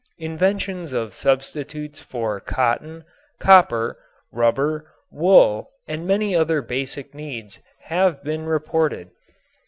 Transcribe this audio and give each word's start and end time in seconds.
Inventions 0.17 0.93
of 0.93 1.13
substitutes 1.13 1.99
for 1.99 2.39
cotton, 2.39 3.03
copper, 3.39 3.99
rubber, 4.33 4.91
wool 5.11 5.69
and 5.87 6.07
many 6.07 6.35
other 6.35 6.63
basic 6.63 7.13
needs 7.13 7.59
have 7.81 8.23
been 8.23 8.47
reported. 8.47 9.11